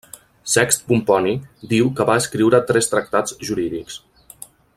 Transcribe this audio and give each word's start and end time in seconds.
Sext 0.53 0.79
Pomponi 0.91 1.33
diu 1.73 1.91
que 1.99 2.07
va 2.11 2.17
escriure 2.23 2.63
tres 2.71 2.91
tractats 2.95 3.39
jurídics. 3.51 4.01